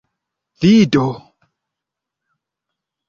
[0.65, 1.05] vido